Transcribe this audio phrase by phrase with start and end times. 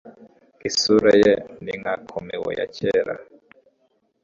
[0.69, 3.13] isura ye ni nka comeo ya kera